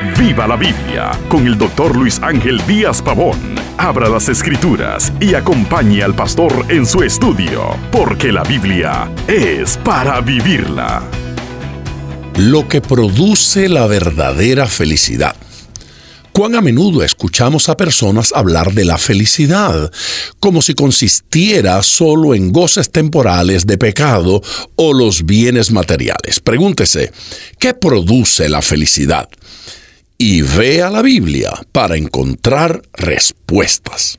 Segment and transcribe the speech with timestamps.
[0.00, 3.36] Viva la Biblia con el doctor Luis Ángel Díaz Pavón.
[3.78, 10.20] Abra las escrituras y acompañe al pastor en su estudio, porque la Biblia es para
[10.20, 11.02] vivirla.
[12.36, 15.34] Lo que produce la verdadera felicidad.
[16.32, 19.90] Cuán a menudo escuchamos a personas hablar de la felicidad,
[20.38, 24.42] como si consistiera solo en goces temporales de pecado
[24.76, 26.38] o los bienes materiales.
[26.38, 27.10] Pregúntese,
[27.58, 29.28] ¿qué produce la felicidad?
[30.18, 34.18] Y vea la Biblia para encontrar respuestas.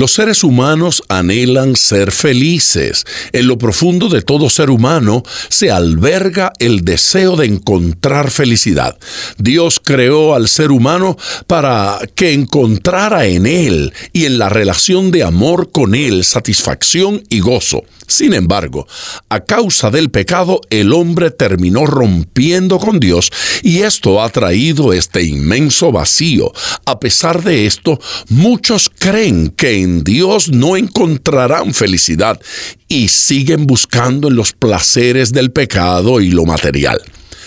[0.00, 3.04] Los seres humanos anhelan ser felices.
[3.32, 8.96] En lo profundo de todo ser humano se alberga el deseo de encontrar felicidad.
[9.36, 15.22] Dios creó al ser humano para que encontrara en Él y en la relación de
[15.22, 17.82] amor con Él satisfacción y gozo.
[18.06, 18.88] Sin embargo,
[19.28, 23.30] a causa del pecado, el hombre terminó rompiendo con Dios
[23.62, 26.52] y esto ha traído este inmenso vacío.
[26.86, 32.40] A pesar de esto, muchos creen que en Dios no encontrarán felicidad
[32.88, 37.00] y siguen buscando en los placeres del pecado y lo material.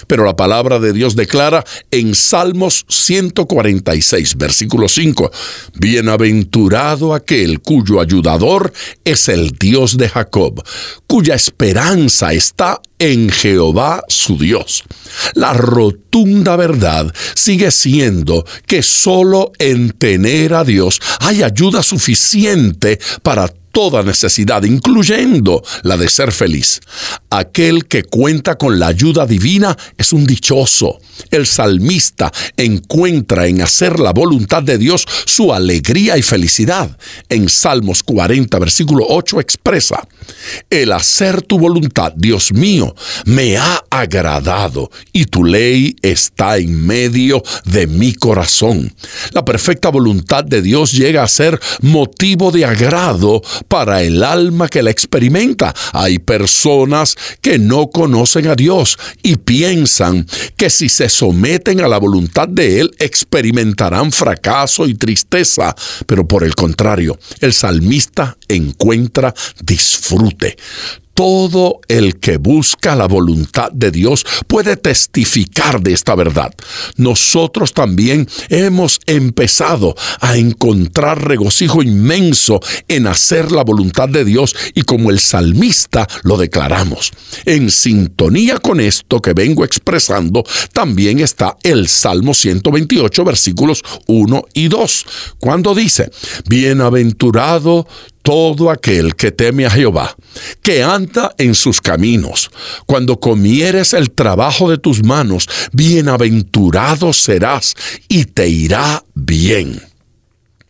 [0.07, 5.31] Pero la palabra de Dios declara en Salmos 146, versículo 5,
[5.75, 10.63] Bienaventurado aquel cuyo ayudador es el Dios de Jacob,
[11.07, 14.83] cuya esperanza está en Jehová su Dios.
[15.33, 23.49] La rotunda verdad sigue siendo que solo en tener a Dios hay ayuda suficiente para
[23.73, 26.79] toda necesidad, incluyendo la de ser feliz.
[27.31, 30.99] Aquel que cuenta con la ayuda divina es un dichoso.
[31.31, 36.95] El salmista encuentra en hacer la voluntad de Dios su alegría y felicidad.
[37.29, 40.07] En Salmos 40, versículo 8 expresa,
[40.69, 47.41] El hacer tu voluntad, Dios mío, me ha agradado y tu ley está en medio
[47.65, 48.93] de mi corazón.
[49.31, 54.83] La perfecta voluntad de Dios llega a ser motivo de agrado para el alma que
[54.83, 55.73] la experimenta.
[55.91, 60.25] Hay personas que no conocen a Dios y piensan
[60.57, 65.75] que si se someten a la voluntad de Él experimentarán fracaso y tristeza,
[66.05, 70.57] pero por el contrario, el salmista encuentra disfrute.
[71.13, 76.53] Todo el que busca la voluntad de Dios puede testificar de esta verdad.
[76.97, 84.81] Nosotros también hemos empezado a encontrar regocijo inmenso en hacer la voluntad de Dios y
[84.83, 87.11] como el salmista lo declaramos.
[87.45, 90.43] En sintonía con esto que vengo expresando,
[90.73, 95.05] también está el Salmo 128 versículos 1 y 2,
[95.39, 96.09] cuando dice,
[96.47, 97.87] Bienaventurado
[98.23, 100.15] todo aquel que teme a Jehová,
[100.63, 102.49] que anda en sus caminos.
[102.87, 107.75] Cuando comieres el trabajo de tus manos, bienaventurado serás
[108.07, 109.79] y te irá bien.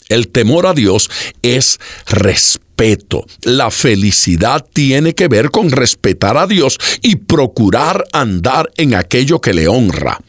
[0.10, 1.10] El temor a Dios
[1.42, 3.26] es respeto.
[3.44, 9.54] La felicidad tiene que ver con respetar a Dios y procurar andar en aquello que
[9.54, 10.20] le honra.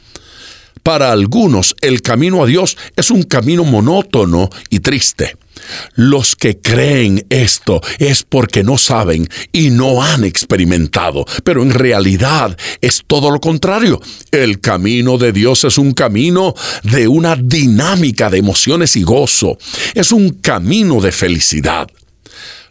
[0.84, 5.38] Para algunos el camino a Dios es un camino monótono y triste.
[5.94, 12.54] Los que creen esto es porque no saben y no han experimentado, pero en realidad
[12.82, 13.98] es todo lo contrario.
[14.30, 19.56] El camino de Dios es un camino de una dinámica de emociones y gozo.
[19.94, 21.88] Es un camino de felicidad.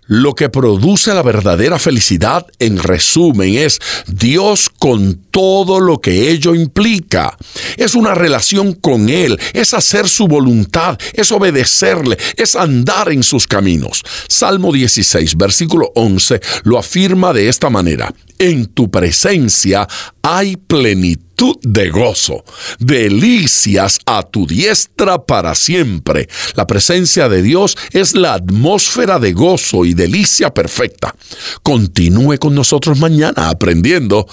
[0.08, 6.56] Lo que produce la verdadera felicidad, en resumen, es Dios con todo lo que ello
[6.56, 7.38] implica.
[7.78, 13.48] Es una relación con Él, es hacer su voluntad, es obedecerle, es andar en sus
[13.48, 14.04] caminos.
[14.28, 18.14] Salmo 16, versículo 11, lo afirma de esta manera.
[18.40, 19.88] En tu presencia
[20.22, 21.23] hay plenitud
[21.62, 22.44] de gozo,
[22.80, 26.30] delicias a tu diestra para siempre.
[26.56, 31.16] La presencia de Dios es la atmósfera de gozo y delicia perfecta.
[31.62, 34.28] Continúe con nosotros mañana aprendiendo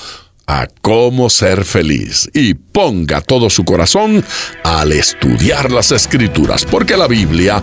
[0.46, 4.24] a cómo ser feliz y ponga todo su corazón
[4.64, 7.62] al estudiar las escrituras, porque la Biblia